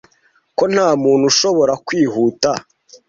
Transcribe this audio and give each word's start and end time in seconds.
ko 0.57 0.63
nta 0.73 0.87
muntu 1.03 1.23
ushobora 1.31 1.73
kwihuta 1.85 2.49